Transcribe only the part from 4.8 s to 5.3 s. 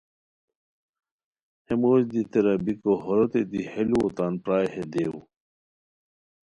دیو